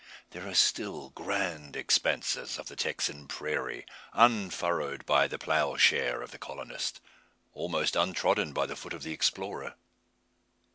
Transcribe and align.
There 0.31 0.47
are 0.47 0.55
still 0.55 1.11
grand 1.11 1.75
expanses 1.75 2.57
of 2.57 2.65
the 2.67 2.75
Texan 2.75 3.27
prairie 3.27 3.85
unfurrowed 4.15 5.05
by 5.05 5.27
the 5.27 5.37
ploughshare 5.37 6.23
of 6.23 6.31
the 6.31 6.39
colonist 6.39 6.99
almost 7.53 7.95
untrodden 7.95 8.51
by 8.51 8.65
the 8.65 8.75
foot 8.75 8.93
of 8.93 9.03
the 9.03 9.13
explorer. 9.13 9.75